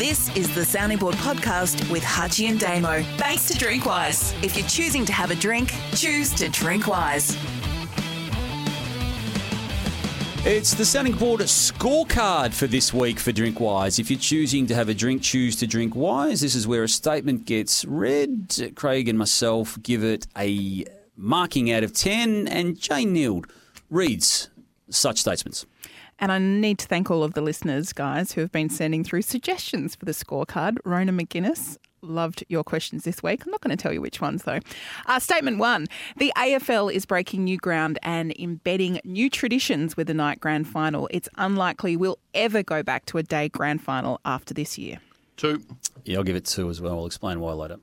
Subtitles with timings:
[0.00, 3.02] This is the Sounding Board podcast with Hutchy and Damo.
[3.18, 4.32] Thanks to Drinkwise.
[4.42, 7.36] If you're choosing to have a drink, choose to drink wise.
[10.46, 13.98] It's the Sounding Board scorecard for this week for Drinkwise.
[13.98, 16.40] If you're choosing to have a drink, choose to drink wise.
[16.40, 18.72] This is where a statement gets read.
[18.76, 23.50] Craig and myself give it a marking out of 10, and Jane Nield
[23.90, 24.48] reads
[24.88, 25.66] such statements.
[26.20, 29.22] And I need to thank all of the listeners, guys, who have been sending through
[29.22, 30.76] suggestions for the scorecard.
[30.84, 33.44] Rona McGuinness, loved your questions this week.
[33.44, 34.60] I'm not going to tell you which ones, though.
[35.06, 40.14] Uh, statement one The AFL is breaking new ground and embedding new traditions with the
[40.14, 41.08] night grand final.
[41.10, 44.98] It's unlikely we'll ever go back to a day grand final after this year.
[45.36, 45.62] Two.
[46.04, 46.98] Yeah, I'll give it two as well.
[46.98, 47.78] I'll explain why later.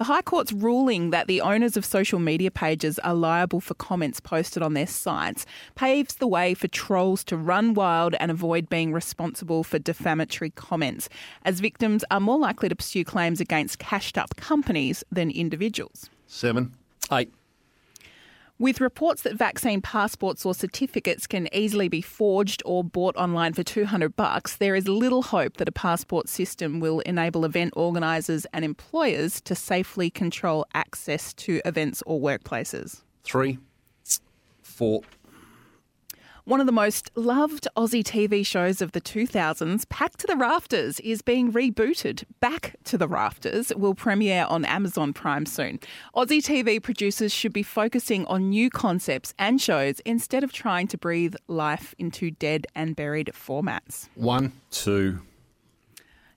[0.00, 4.18] The High Court's ruling that the owners of social media pages are liable for comments
[4.18, 8.94] posted on their sites paves the way for trolls to run wild and avoid being
[8.94, 11.10] responsible for defamatory comments,
[11.44, 16.08] as victims are more likely to pursue claims against cashed up companies than individuals.
[16.26, 16.72] Seven.
[17.12, 17.30] Eight.
[18.60, 23.62] With reports that vaccine passports or certificates can easily be forged or bought online for
[23.62, 28.62] 200 bucks, there is little hope that a passport system will enable event organisers and
[28.62, 33.00] employers to safely control access to events or workplaces.
[33.24, 33.56] Three.
[34.60, 35.04] Four.
[36.44, 40.98] One of the most loved Aussie TV shows of the 2000s, Packed to the Rafters,
[41.00, 42.24] is being rebooted.
[42.40, 45.80] Back to the Rafters will premiere on Amazon Prime soon.
[46.16, 50.98] Aussie TV producers should be focusing on new concepts and shows instead of trying to
[50.98, 54.08] breathe life into dead and buried formats.
[54.14, 54.52] One.
[54.70, 55.20] Two.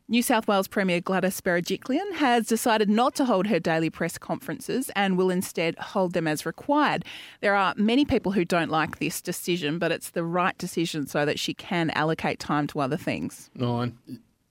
[0.09, 4.91] New South Wales Premier Gladys Berejiklian has decided not to hold her daily press conferences
[4.97, 7.05] and will instead hold them as required.
[7.39, 11.25] There are many people who don't like this decision, but it's the right decision so
[11.25, 13.49] that she can allocate time to other things.
[13.55, 13.97] Nine.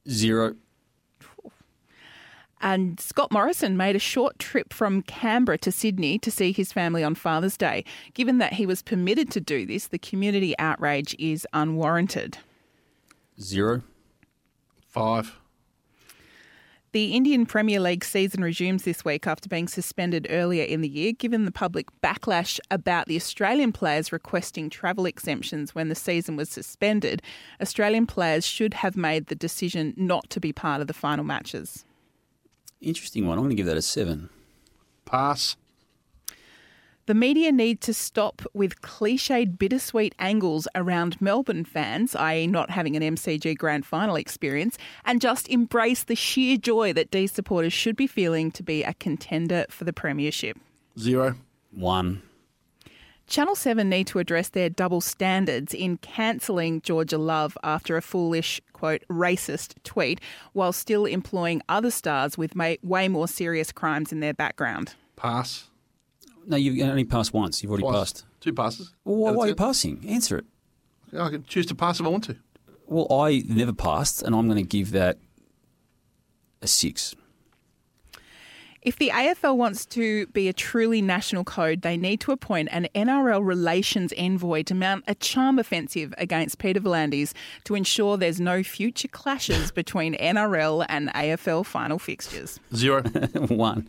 [0.09, 0.57] Zero.
[2.63, 7.05] And Scott Morrison made a short trip from Canberra to Sydney to see his family
[7.05, 7.85] on Father's Day.
[8.15, 12.39] Given that he was permitted to do this, the community outrage is unwarranted.
[13.39, 13.83] Zero.
[14.89, 15.42] Five.
[16.93, 21.13] The Indian Premier League season resumes this week after being suspended earlier in the year,
[21.13, 26.51] given the public backlash about the Australian players requesting travel exemptions when the season was
[26.51, 27.23] suspended.
[27.63, 31.87] Australian players should have made the decision not to be part of the final matches.
[32.83, 33.39] Interesting one.
[33.39, 34.29] I'm going to give that a seven.
[35.07, 35.57] Pass.
[37.07, 42.95] The media need to stop with cliched bittersweet angles around Melbourne fans, i.e., not having
[42.95, 47.97] an MCG grand final experience, and just embrace the sheer joy that D supporters should
[47.97, 50.57] be feeling to be a contender for the Premiership.
[50.97, 51.35] Zero.
[51.73, 52.23] One.
[53.27, 58.61] Channel 7 need to address their double standards in cancelling Georgia Love after a foolish,
[58.75, 60.21] quote, racist tweet,
[60.53, 64.95] while still employing other stars with way more serious crimes in their background.
[65.17, 65.69] Pass.
[66.47, 67.63] No, you've only passed once.
[67.63, 67.99] You've already Twice.
[67.99, 68.25] passed.
[68.41, 68.93] Two passes.
[69.05, 69.59] Well, why, why are you it.
[69.59, 70.05] passing?
[70.09, 70.45] Answer it.
[71.19, 72.37] I can choose to pass if I want to.
[72.87, 75.19] Well, I never passed, and I'm going to give that
[76.61, 77.15] a six.
[78.83, 82.89] If the AFL wants to be a truly national code, they need to appoint an
[82.97, 87.33] NRL relations envoy to mount a charm offensive against Peter V'landys
[87.65, 92.59] to ensure there's no future clashes between NRL and AFL final fixtures.
[92.75, 93.03] Zero.
[93.49, 93.89] One.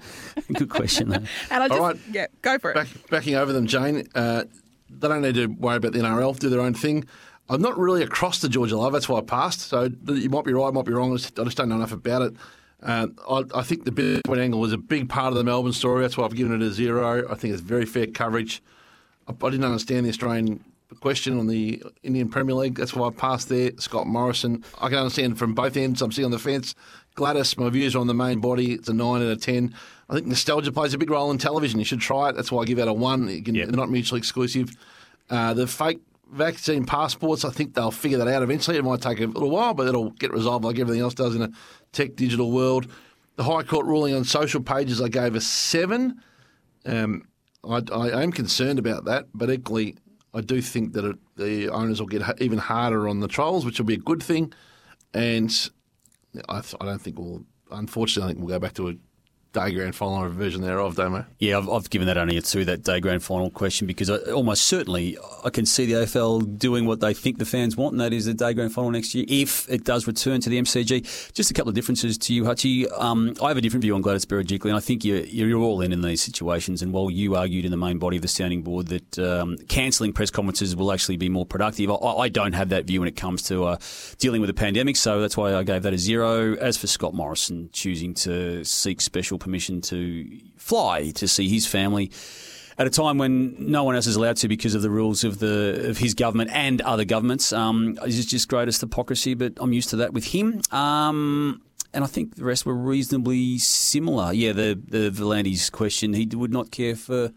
[0.53, 1.23] Good question, though.
[1.49, 1.97] And I just, right.
[2.11, 2.75] yeah, go for it.
[2.75, 4.07] Back, backing over them, Jane.
[4.13, 4.43] Uh,
[4.91, 6.37] they don't need to worry about the NRL.
[6.37, 7.05] Do their own thing.
[7.49, 8.93] I'm not really across the Georgia Love.
[8.93, 9.61] That's why I passed.
[9.61, 11.11] So you might be right, might be wrong.
[11.13, 12.33] I just don't know enough about it.
[12.83, 16.01] Uh, I, I think the bittersweet angle was a big part of the Melbourne story.
[16.01, 17.25] That's why I've given it a zero.
[17.29, 18.61] I think it's very fair coverage.
[19.27, 20.63] I, I didn't understand the Australian
[20.99, 22.75] question on the Indian Premier League.
[22.75, 23.71] That's why I passed there.
[23.77, 24.63] Scott Morrison.
[24.81, 26.01] I can understand from both ends.
[26.01, 26.75] I'm sitting on the fence.
[27.15, 28.73] Gladys, my views are on the main body.
[28.73, 29.73] It's a nine out of ten.
[30.09, 31.79] I think nostalgia plays a big role in television.
[31.79, 32.35] You should try it.
[32.35, 33.27] That's why I give that a one.
[33.29, 33.67] You can, Yep.
[33.69, 34.71] They're not mutually exclusive.
[35.29, 36.01] Uh, the fake
[36.33, 38.77] vaccine passports, I think they'll figure that out eventually.
[38.77, 41.41] It might take a little while, but it'll get resolved like everything else does in
[41.41, 41.49] a
[41.91, 42.87] tech digital world.
[43.35, 46.21] The High Court ruling on social pages, I gave a seven.
[46.85, 47.27] Um,
[47.67, 49.95] I, I am concerned about that, but equally,
[50.33, 53.79] I do think that it, the owners will get even harder on the trolls, which
[53.79, 54.53] will be a good thing.
[55.13, 55.51] And
[56.49, 58.95] I, I don't think we'll, unfortunately, I think we'll go back to a
[59.53, 61.25] day grand final or a version thereof, Damo.
[61.39, 64.17] Yeah, I've, I've given that only a two, that day grand final question, because I,
[64.31, 68.01] almost certainly I can see the AFL doing what they think the fans want, and
[68.01, 71.33] that is the day grand final next year, if it does return to the MCG.
[71.33, 72.89] Just a couple of differences to you, Hutchy.
[72.89, 75.81] Um, I have a different view on Gladys Berejiklian, and I think you're, you're all
[75.81, 76.81] in in these situations.
[76.81, 80.13] And while you argued in the main body of the sounding board that um, cancelling
[80.13, 83.15] press conferences will actually be more productive, I, I, don't have that view when it
[83.15, 83.77] comes to uh,
[84.17, 86.55] dealing with the pandemic, so that's why I gave that a zero.
[86.55, 92.11] As for Scott Morrison choosing to seek special permission to fly to see his family
[92.77, 95.39] at a time when no one else is allowed to because of the rules of
[95.39, 97.53] the of his government and other governments.
[97.53, 100.61] Um, it's just greatest hypocrisy, but I'm used to that with him.
[100.71, 101.61] Um,
[101.93, 104.33] and I think the rest were reasonably similar.
[104.33, 107.31] Yeah, the the V'landys question, he would not care for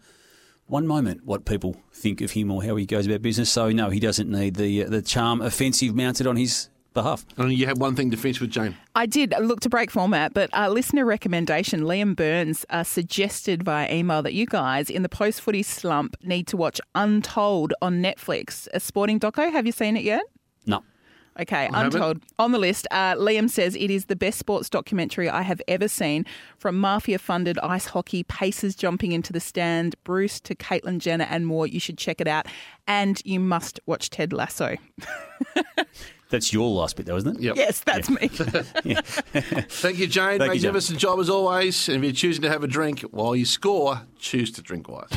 [0.65, 3.49] one moment what people think of him or how he goes about business.
[3.49, 7.25] So no, he doesn't need the the charm offensive mounted on his behalf.
[7.37, 8.75] And you had one thing to finish with, Jane.
[8.95, 13.91] I did look to break format, but a listener recommendation, Liam Burns uh, suggested via
[13.93, 18.67] email that you guys in the post footy slump need to watch Untold on Netflix,
[18.73, 19.51] a sporting doco.
[19.51, 20.23] Have you seen it yet?
[20.65, 20.83] No.
[21.39, 22.87] Okay, I Untold on the list.
[22.89, 26.25] Uh, Liam says it is the best sports documentary I have ever seen.
[26.57, 31.67] From mafia-funded ice hockey, Pacers jumping into the stand, Bruce to Caitlyn Jenner, and more.
[31.67, 32.47] You should check it out,
[32.87, 34.77] and you must watch Ted Lasso.
[36.29, 37.41] That's your last bit, though, isn't it?
[37.41, 37.55] Yep.
[37.55, 38.27] Yes, that's me.
[38.27, 40.39] Thank you, Jane.
[40.39, 40.99] Thank Magnificent you, Jane.
[40.99, 41.87] job as always.
[41.87, 45.07] And if you're choosing to have a drink while you score, choose to drink wise.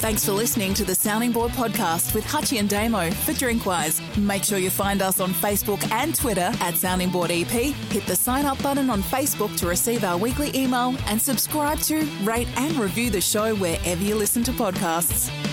[0.00, 4.00] Thanks for listening to the Sounding Board podcast with Hutchy and Damo for Drinkwise.
[4.16, 7.48] Make sure you find us on Facebook and Twitter at Sounding Board EP.
[7.48, 12.04] Hit the sign up button on Facebook to receive our weekly email and subscribe to,
[12.22, 15.47] rate, and review the show wherever you listen to podcasts.